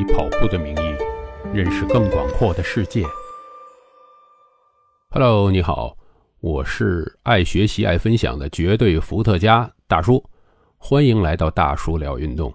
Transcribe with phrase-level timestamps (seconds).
[0.00, 0.96] 以跑步的名义
[1.52, 3.04] 认识更广阔的世界。
[5.10, 5.94] Hello，你好，
[6.40, 10.24] 我是爱学习、爱分享的绝对伏特加大叔，
[10.78, 12.50] 欢迎来到大叔聊运动。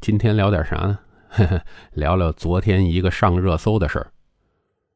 [0.00, 0.98] 今天聊点啥呢？
[1.28, 4.12] 呵 呵聊聊昨天一个上热搜的事儿。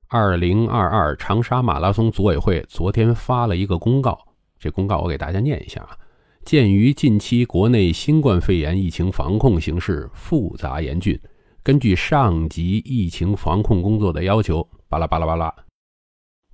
[0.08, 4.18] 二零二二长沙马拉松组委会昨天发了一个公告，
[4.58, 5.96] 这公告我给大家念一下啊。
[6.44, 11.20] 鉴于近期国内新冠肺炎疫情防控形势复杂严峻，
[11.66, 15.52] 根据上级疫情防控工作的要求，巴拉巴拉巴拉，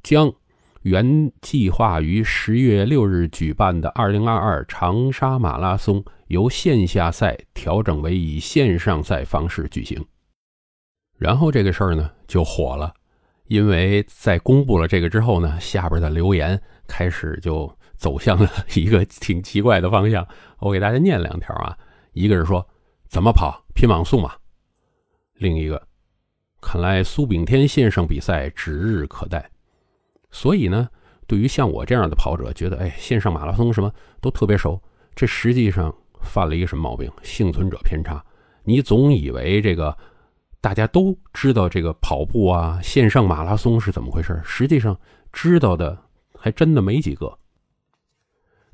[0.03, 0.33] 将
[0.85, 10.03] 原计划于十月六日举办的二零二二长沙马拉松由线下赛调整为以线上赛方式举行。
[11.19, 12.95] 然后这个事儿呢就火了，
[13.49, 17.71] 因为在公布了这个之后呢，下边的留言开始就。
[17.99, 20.27] 走向了 一个挺奇怪的方向，
[20.59, 21.77] 我给大家念两条啊。
[22.15, 22.67] 一个是说
[23.07, 24.33] 怎么跑拼网速嘛，
[25.43, 25.87] 另一个
[26.61, 29.51] 看来苏炳添线上比赛指日可待。
[30.31, 30.89] 所以呢，
[31.27, 34.81] 对于像我这样的跑者，觉得哎线上马拉松什么都特别熟，
[35.15, 37.13] 这实际上犯了一个什么毛病？
[37.23, 38.25] 幸存者偏差。
[38.65, 39.95] 你总以为这个
[40.61, 44.97] 大家都知道这个跑步啊线上马拉松是怎么回事，实际上
[45.33, 45.99] 知道的
[46.39, 47.39] 还真的没几个。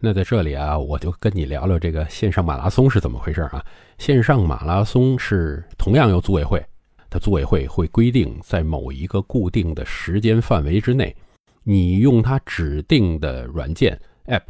[0.00, 3.64] 那在这里啊，我就跟你聊聊这个线上马拉松是怎么回事啊？
[3.98, 6.64] 线上马拉松是同样由组委会，
[7.10, 11.16] 它组委会会规定在某一个固定的时间范围之内，
[11.64, 14.44] 你用它指定的软件 App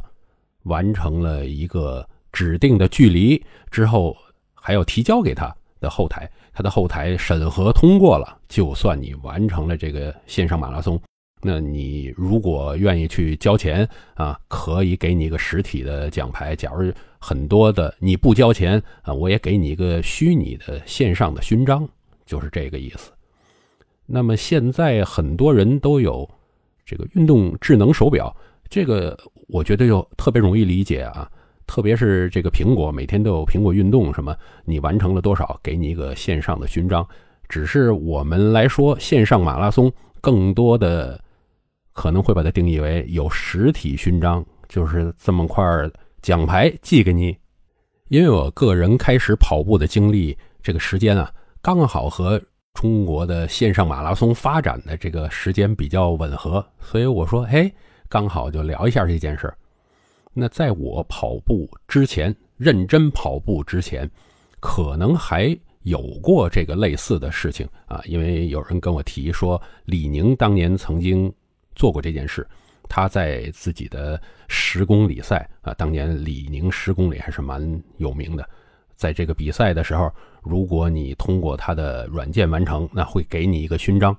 [0.65, 4.15] 完成了一个指定的距离之后，
[4.53, 11.01] 还要提交给他的后台，他的后台审核通过了，就算你完成了这个线上马拉松。
[11.41, 16.53] 那你如果愿意去交钱啊，可以给你一个实体的奖牌。
[16.53, 21.87] 假如很多的你不交钱啊，我也给你一个虚拟的线上的勋章，
[22.25, 23.11] 就是这个意思。
[24.05, 26.29] 那么现在很多人都有
[26.85, 28.35] 这个运动智能手表，
[28.69, 29.17] 这个
[29.47, 31.31] 我觉得就特别容易理解啊。
[31.65, 34.35] 特别是这个苹果每天都有苹果运动什么，
[34.65, 37.07] 你完成了多少，给你一个线上的勋章。
[37.47, 39.89] 只是我们来说，线上马拉松
[40.19, 41.17] 更多的。
[41.93, 45.65] 可能会把它定义为有实体勋章，就是这么块
[46.21, 47.35] 奖牌寄给你。
[48.07, 52.41] 因为我个人开始跑步的经历，这个时间啊，刚好和
[52.73, 57.71] 中国的线上马拉松发展的这个时间比较吻合，所以我说，哎，
[58.07, 59.53] 刚好就聊一下这件事。
[60.33, 64.09] 那在我跑步之前，认真跑步之前，
[64.59, 71.31] 可能还有过这个类似的事情啊，因为有人跟我提说，李宁当年曾经。
[71.79, 72.45] 做过这件事，
[72.89, 78.47] 他在自己的十公里赛啊，当年李宁十公里还是蛮有名的。
[78.93, 80.11] 在这个比赛的时候，
[80.43, 84.13] 如果你通过他的软件完成，那会给你一个勋章。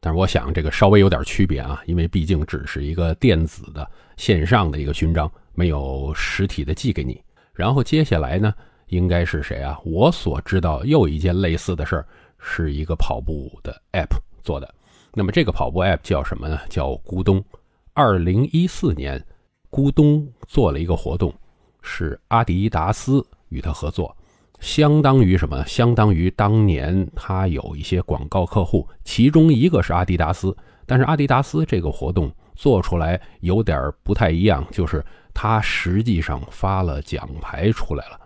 [0.00, 7.20] 但是我想这个稍微有点区别啊，因为毕竟只是一个电子的线上的一个勋章，没有实体的寄给你。
[7.52, 8.54] 然后接下来呢，
[8.86, 9.78] 应该是谁啊？
[9.84, 12.06] 我所知道又一件类似的事儿，
[12.38, 14.74] 是一个跑步的 App 做的。
[15.18, 16.60] 那么这个跑步 App 叫什么呢？
[16.68, 17.44] 叫咕咚。
[17.92, 19.20] 二零一四年，
[19.68, 21.34] 咕咚做了一个活动，
[21.82, 24.16] 是阿迪达斯与他合作，
[24.60, 25.66] 相当于什么？
[25.66, 30.56] 相当于当年他有一些广告客户，其中一个是阿迪达斯。
[30.86, 35.04] 但是阿迪达斯这个活动做出来有点不太一样，就是
[35.34, 38.20] 他实际上发了奖牌出来了。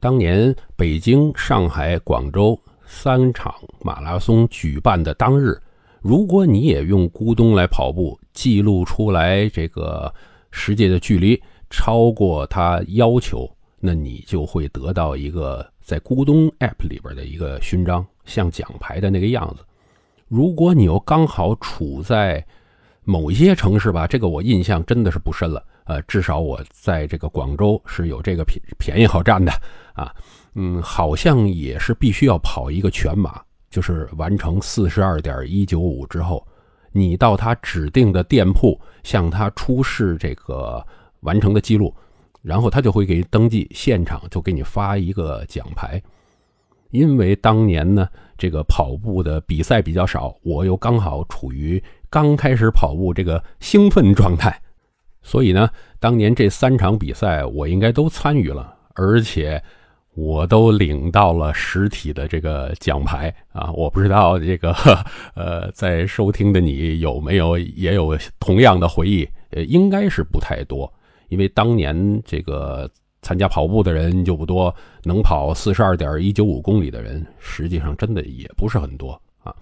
[0.00, 5.56] 当年北京、上海、广州三场马拉松举办的当日。
[6.00, 10.12] 如果你也用咕咚来跑步，记录出来这个
[10.50, 19.64] 实际的距离超过他要求，那你就会得到一个在咕咚 App 里边的一个勋章，像奖牌的那个样子。
[20.28, 22.44] 如果你又刚好处在
[23.04, 25.62] 某一些城市吧，这个我印象真的是不深了。
[25.84, 29.52] 呃，至少我在这个广州是有这个便便宜好占的
[29.94, 30.12] 啊，
[30.54, 33.40] 嗯，好像也是必须要跑一个全马。
[33.76, 36.42] 就是完成四十二点一九五之后，
[36.92, 40.82] 你到他指定的店铺向他出示这个
[41.20, 41.94] 完成的记录，
[42.40, 46.02] 然后他就会给你登记，现场就给你发一个奖牌。
[46.90, 48.08] 因为当年呢，
[48.38, 54.58] 这个跑步的比赛比较少，我又刚好处于刚开始跑步这个兴奋状态，
[55.20, 55.68] 所以呢，
[56.00, 59.62] 当年这三场比赛我应该都参与了，而且。
[60.16, 63.70] 我都领到了实体的这个奖牌啊！
[63.72, 64.74] 我不知道这个
[65.36, 69.28] 呃，在收听的你有没有也有同样的回忆？
[69.50, 70.90] 呃，应该是不太多，
[71.28, 72.90] 因为当年这个
[73.20, 74.74] 参加跑步的人就不多，
[75.04, 79.54] 能跑四十二点一九五公里的人，实际上真的也不是很多啊。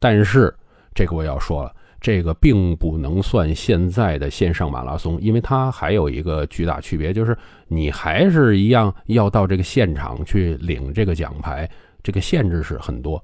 [0.00, 0.52] 但是
[0.94, 7.36] 这个我要说了，这个并不能算现在的线上马拉松，因为它还有一个巨大区别，就是
[7.68, 11.68] 你还是一样要到这个现场去领这个奖牌，
[12.02, 13.22] 这个限制是很多。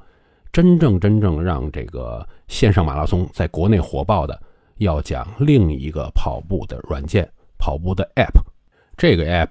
[0.53, 4.39] 真正真正让这个线上马拉松在国内火爆的，
[4.77, 7.27] 要讲另一个跑步的软件，
[7.59, 8.41] 跑步的 App。
[8.97, 9.51] 这个 App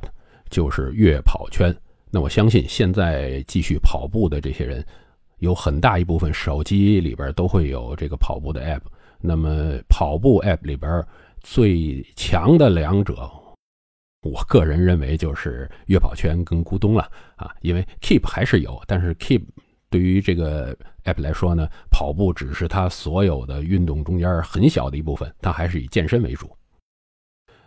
[0.50, 1.75] 就是悦跑圈。
[2.10, 4.83] 那我相信现在继续跑步的这些人，
[5.39, 8.81] 有很大一部分手机里边都会有这个跑步的 App。
[9.25, 11.06] 那么跑步 App 里边
[11.42, 13.30] 最强的两者，
[14.22, 19.44] 我个人认为就是悦跑圈跟咕咚了啊，因为 Keep 还是有，但是 Keep。
[19.88, 20.75] 对于这个
[21.06, 26.51] app 来说呢，跑步只是它所有的运动中间很小的一部分，它还是以健身为主。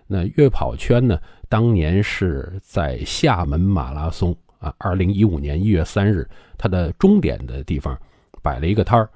[0.06, 1.18] 那悦跑圈呢，
[1.48, 6.28] 当年是在厦门马拉松啊，二零一五年一月三日，
[6.58, 7.98] 它的终点的地方
[8.42, 9.08] 摆了一个摊儿。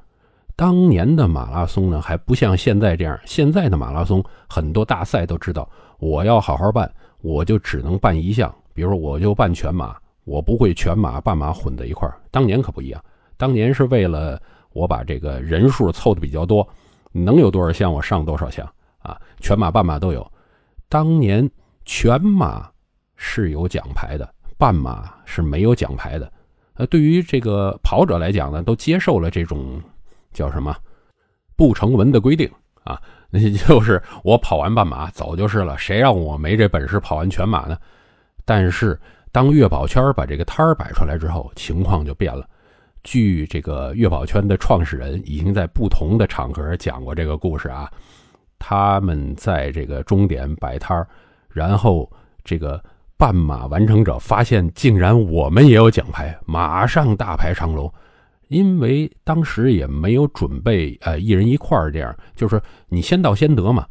[0.56, 5.68] 当年的马拉松呢，还不像现在这样，现在的马拉松很多大赛都知道，
[5.98, 9.96] 我要好好办，我就只能办一项，比如说我就办全马。
[10.24, 12.14] 我不会全马、半马混在一块儿。
[12.30, 13.04] 当年可不一样，
[13.36, 14.40] 当年是为了
[14.72, 16.64] 我把这个人数凑的比较多，
[17.10, 18.64] 能有多少项我上多少项
[19.00, 20.24] 啊，全马、半马都有。
[20.88, 21.50] 当年
[21.84, 22.70] 全马
[23.16, 26.32] 是有奖牌的，半马是没有奖牌的。
[26.74, 29.82] 呃，对于这个跑者来讲呢，都接受了这种
[30.32, 30.76] 叫什么
[31.56, 32.50] 不成文的规定
[32.84, 33.00] 啊，
[33.30, 37.76] 那 就是我跑完半马走就是了，谁让我没这本事跑完全马呢？
[38.44, 38.98] 但是。
[39.34, 42.46] 当悦跑圈把这个摊儿摆出来之后，情况就变了。
[43.02, 47.90] 据这个悦跑圈的创始人已经在不同的场合讲过这个故事啊，
[48.58, 51.08] 他们在这个终点摆摊儿，
[51.48, 52.06] 然后
[52.44, 52.78] 这个
[53.16, 57.90] 半马完成者发现竟然我们也有奖牌，马上大排长龙。
[58.52, 63.86] 因为当时也没有准备，呃，一人一块儿这样，就是你先到先得嘛。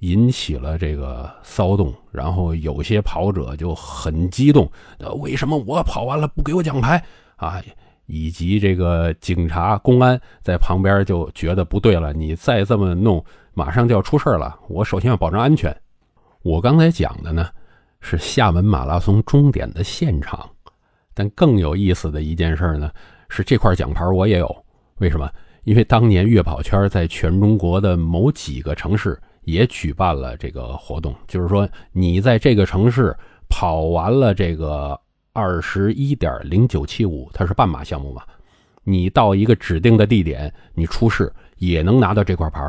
[0.00, 7.02] 引起了这个骚动，然后有些跑者就很激动，呃，为什么我跑完了不给我奖牌
[7.36, 7.62] 啊？
[8.04, 13.24] 以及这个警察、公安在旁边就觉得不对了，你再这么弄，
[13.54, 14.54] 马上就要出事了。
[14.68, 15.74] 我首先要保证安全。
[16.42, 17.48] 我刚才讲的呢
[18.00, 20.46] 是厦门马拉松终点的现场，
[21.14, 22.90] 但更有意思的一件事呢
[23.28, 24.64] 是这块奖牌我也有。
[24.98, 25.30] 为什么？
[25.64, 29.18] 因为当年悦跑圈在全中国的某几个城市。
[29.46, 33.16] 也举办了这个活动，就是说你在这个城市
[33.48, 35.00] 跑完了这个
[35.32, 38.24] 二十一点零九七五，它是半马项目嘛，
[38.82, 42.68] 你到一个指定的地点，你出示也能拿到这块牌。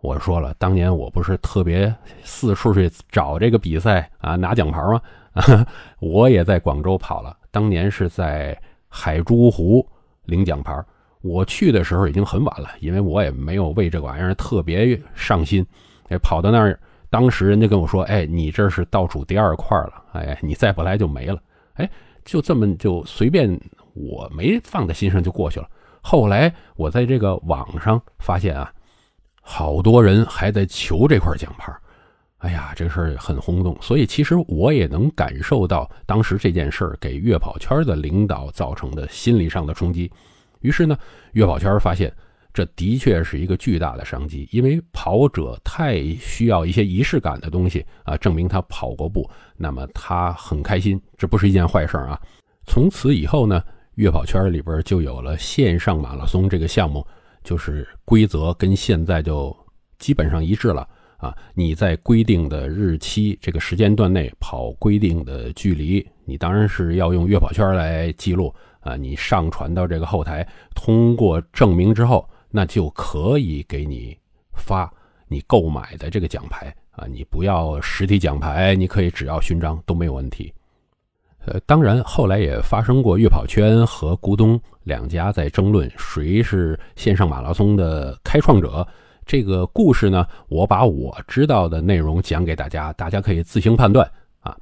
[0.00, 1.94] 我说了，当年我不是特别
[2.24, 5.00] 四处去找这个比赛啊拿奖牌吗？
[6.02, 9.88] 我也在广州跑了，当年是在海珠湖
[10.26, 10.84] 领奖牌。
[11.22, 15.66] 我去的时候已经很晚了，因为我也没有为这玩意儿特别上心。
[16.08, 16.78] 哎，跑到那儿，
[17.10, 21.40] 当时人家跟我说：“哎，你这是倒数第二块了，哎，你再不来就没了。”
[21.74, 21.90] 哎，
[22.24, 23.60] 就这么就随便，
[23.94, 25.68] 我没放在心上就过去了。
[26.00, 28.72] 后来我在这个网上发现啊，
[29.40, 31.74] 好多人还在求这块奖牌。
[32.38, 40.10] 哎呀，这事儿很轰动，所以其实我也能感受到当时这件事儿给悦跑圈的领导造成的心理上的冲击。
[40.60, 40.98] 于是呢，
[41.32, 42.12] 悦跑圈发现。
[42.52, 49.28] 这的确是一个巨大的商机，因为跑者太需要一些仪式感的东西啊，证明他跑过步，
[49.58, 52.18] 那么他很开心，这不是一件坏事啊。
[52.66, 53.62] 从此以后呢，
[53.96, 57.06] 悦跑圈里边就有了线上马拉松这个项目，
[57.44, 59.54] 就是规则跟现在就
[59.98, 60.88] 基本上一致了
[61.18, 61.36] 啊。
[61.54, 68.96] 你在规定的日期这个时间段内跑规定的距离，你当然是要用悦跑圈来记录啊。
[68.96, 72.28] 你上传到这个后台，通过证明之后。
[72.48, 74.16] 那就可以给你
[74.54, 74.90] 发
[75.28, 80.50] 你购买的这个奖牌啊，你不要实体奖牌，你可以只要勋章都没有问题。
[81.44, 88.86] 呃，当然后来也发生过悦跑圈和咕咚两家在争论谁是线上马拉松的开创者。
[89.26, 94.56] 这个故事呢，我把我知道的内容讲给大家，大家可以自行判断啊。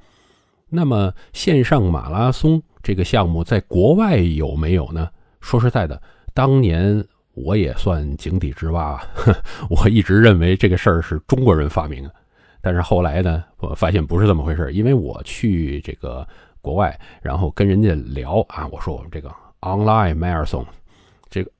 [0.67, 5.07] 那么线上马拉松这个项目在国外有没有呢？
[5.39, 6.01] 说实在的，
[6.33, 7.05] 当年。
[7.37, 8.97] 我也算井底之蛙，
[9.69, 12.15] 我一直认为这个事儿是中国人发明的，
[12.61, 14.71] 但是后来呢，我发现不是这么回事。
[14.71, 16.25] 因为我去这个
[16.61, 19.29] 国外，然后跟人家聊啊，我说我们这个
[19.59, 20.63] online marathon，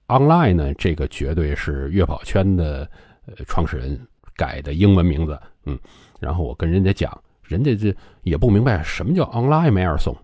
[0.08, 2.90] online 呢，这个绝对是悦跑圈的
[3.26, 4.00] 呃创始人
[4.36, 5.78] 改的英文名字，嗯，
[6.20, 7.12] 然后我跟人家讲
[7.44, 10.16] 人家这也不明白什么叫 online marathon，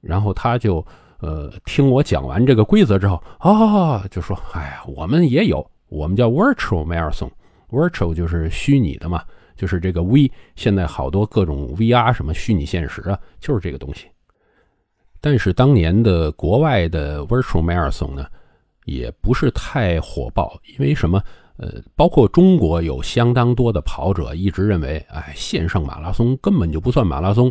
[0.00, 0.84] 然后他就
[1.20, 9.22] 呃听我讲完这个规则之后，啊，就说，哎呀，我们也有，我们叫 virtual marathon，virtual 就是虚拟的嘛，
[9.56, 14.06] 就是这个 V，现在好多各种 VR 什么虚拟现实啊，就是这个东西。
[15.20, 18.26] 但是当年的国外的 virtual marathon 呢，
[18.86, 21.22] 也不是太火爆，因为什么？
[21.58, 27.50] 呃，包括中国有相当多的跑者一直认为，哎，线上马拉松根本就不算马拉松，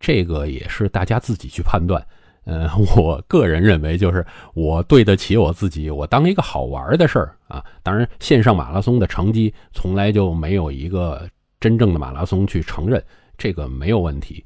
[0.00, 2.02] 这个也是大家自己去判断。
[2.44, 4.24] 呃， 我个人认为，就是
[4.54, 7.62] 我对得起我自己，我当一个好玩的事儿啊。
[7.82, 11.28] 当然，线上马拉松的成绩从来就没有一个
[11.60, 13.04] 真正的马拉松去承认，
[13.36, 14.42] 这个没有问题。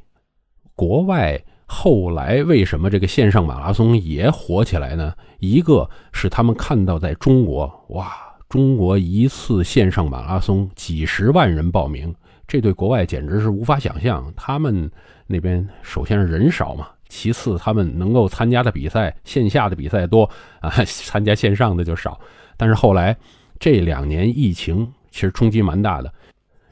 [0.74, 5.12] 国外后来为什么这个线上马拉松也火起来呢？
[5.40, 8.22] 一个是他们看到在中国，哇。
[8.48, 12.14] 中国一次线上马拉松几十万人报名，
[12.46, 14.32] 这对国外简直是无法想象。
[14.36, 14.88] 他们
[15.26, 20.30] 那边首先是人少嘛，其次他们能够参加的比赛线下的比赛多
[20.60, 22.18] 啊， 参加线上的就少。
[22.56, 23.14] 但是后来
[23.58, 26.10] 这两年疫情其实冲击蛮大的，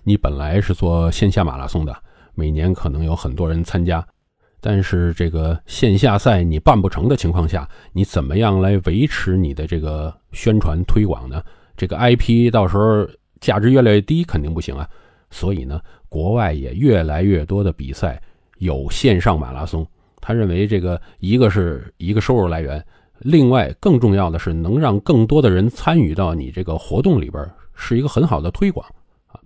[0.05, 1.95] 你本来是做线下马拉松的，
[2.37, 4.07] 每年可能有很多人参加。
[4.67, 11.45] 但是这个线下赛你办不成的情况下，你怎么样来维持你的这个宣传推广呢？
[11.77, 13.07] 这个 IP 到时候
[13.41, 14.89] 价值越来越低，肯定不行啊。
[15.31, 15.79] 所以呢，
[16.09, 18.19] 国外也越来越多的比赛
[18.57, 19.87] 有线上马拉松。
[20.19, 22.83] 他认为这个一个是一个收入来源，
[23.19, 28.87] 另外更重要的是能让更多的人参与到你这个活动里边，是一个很好的推广
[29.27, 29.39] 啊。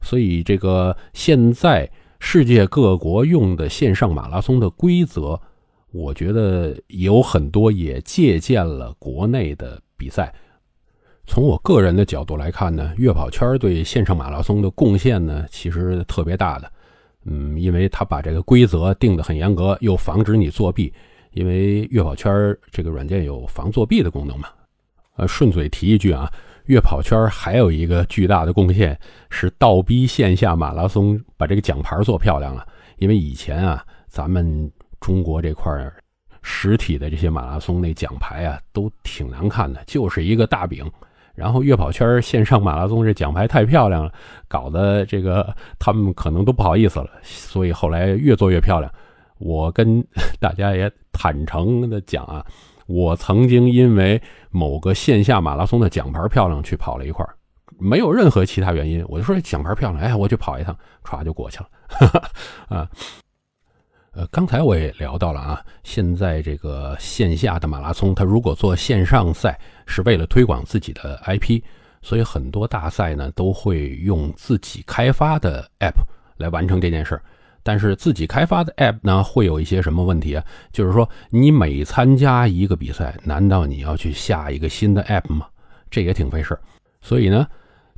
[0.00, 1.90] 所以这个现在。
[2.22, 5.40] 世界各国用的线上马拉松的规则，
[5.90, 10.32] 我觉得有很多也借鉴了国内的比赛。
[11.26, 16.70] 从我个人的角度来看呢，悦跑圈对线上马拉松的贡献呢，其实特别大的。
[17.24, 20.92] 嗯，因为他把这个规则定得很严格，又防止你作弊。
[21.32, 24.48] 因为悦跑圈这个软件有防作弊的功能嘛。
[25.16, 26.30] 呃，顺嘴提一句啊。
[26.70, 28.96] 月跑圈还有一个巨大的贡献
[29.28, 32.64] 是倒逼线下马拉松把这个奖牌做漂亮了。
[32.98, 35.72] 因为以前啊，咱们中国这块
[36.42, 40.88] 实体的这些马拉松那奖牌啊都挺难看的，就是一个大饼。
[41.34, 44.12] 然后月跑圈线上马拉松这奖牌太漂亮了，
[44.46, 48.92] 搞得这个他们可能都不好意思了，所以后来越做越漂亮。
[49.38, 50.06] 我跟
[50.38, 52.46] 大家也坦诚的讲啊。
[52.90, 54.20] 我曾经因为
[54.50, 57.24] 某个线下马拉松的奖牌漂亮去跑了一块
[57.78, 61.68] 没有任何其他原因，我就说奖牌漂亮，哎，我去跑一趟，歘就过去了。
[62.68, 62.90] 啊，
[64.12, 71.62] 呃，刚才我也聊到了啊，现在这个线下的马拉松，它如果做线上赛，是为了推广自己的 IP，
[72.02, 76.02] 所以很多大赛呢都会用自己开发的 App
[76.36, 77.22] 来完成这件事儿。
[77.62, 80.44] 但是自己开发的 App 呢，会有一些什么问题啊？
[80.72, 85.46] 就是说，你每参加一个比赛，难道你要去下一个新的 App 吗？
[85.90, 86.60] 这也挺费事儿。
[87.00, 87.46] 所以呢，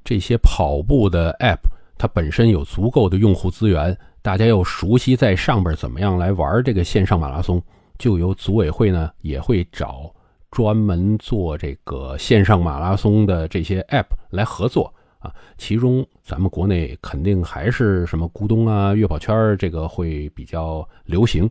[0.02, 1.60] 这些跑步的 App
[1.96, 7.62] 它本身有足够的用户资源，大家又熟悉在上边怎么样来玩这个线上马拉松，
[7.98, 10.12] 就由组委会呢也会找
[10.50, 14.92] 专门做这个线上马拉松的这些 App 来合作。
[15.22, 21.48] 啊，其中咱们国内肯定还是什么咕咚啊、悦跑圈这个会比较流行。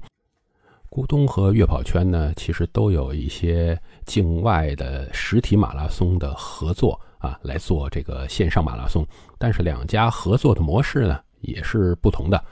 [0.89, 9.07] 咕咚和悦跑圈呢，其实都有一些境外的实体马拉松的合作啊，来做这个线上马拉松。
[9.37, 12.43] 但是两家合作的模式呢，也是不同的。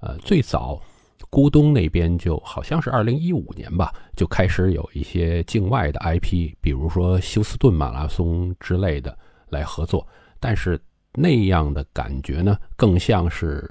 [0.00, 0.80] 呃，最早
[1.28, 9.18] 咕咚那边就好像是二零一五年吧，就开始有一些境外的 IP，比如说休斯顿马拉松之类的
[9.48, 10.06] 来合作。
[10.40, 10.80] 但是
[11.14, 13.68] 那样的感觉呢，更像是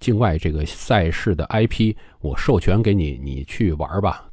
[0.00, 4.28] 境外这个赛事的 IP，我授权给你，你去玩吧。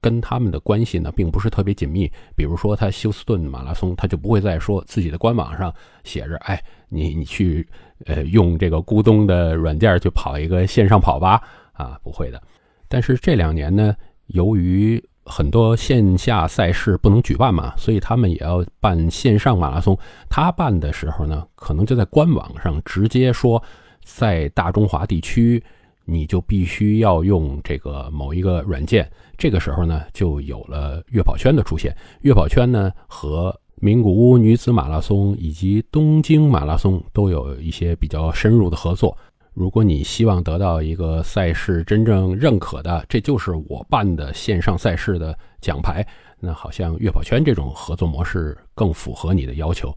[0.00, 2.08] 跟他们的关系呢，并不是特别紧密。
[2.36, 5.74] 比如说，他休斯顿马拉松，他就不会再说自己的官网上
[6.04, 7.66] 写着：“哎，你你去
[8.04, 12.40] 呃用这个咕咚的软件去跑一个线上跑吧。”啊，不会的。
[12.86, 19.98] 但是这两年呢，由于很多线下赛事不能举办嘛，所以他们也要办线上马拉松。
[20.30, 23.62] 他办的时候呢，可能就在官网上直接说，
[24.04, 25.62] 在大中华地区，
[26.04, 29.10] 你就必须要用这个某一个软件。
[29.36, 31.94] 这个时候呢，就有了悦跑圈的出现。
[32.22, 39.14] 悦跑圈呢，和名古屋女子马拉松以及东京马拉松都有一些比较深入的合作。
[39.56, 46.06] 如果你希望得到一个赛事真正认可的，这就是我办的线上赛事的奖牌，
[46.38, 49.90] 那好像悦跑圈这种合作模式更符合你的要求。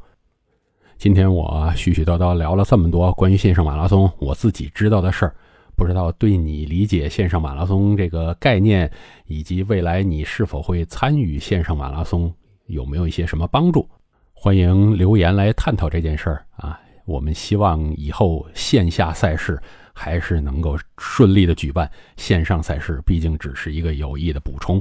[0.97, 5.35] 今天我絮絮叨叨聊了这么多关于线上马拉松我自己知道的事儿，
[5.75, 8.89] 不知道对你理解线上马拉松这个概念，
[9.25, 12.33] 以及未来你是否会参与线上马拉松，
[12.67, 13.85] 有没有一些什么帮助？
[14.31, 16.79] 欢迎留言来探讨这件事儿啊！
[17.09, 19.59] 我们希望以后线下赛事
[19.95, 24.79] 还是能够顺利的举办，线上赛事毕竟只是一个有益的补充。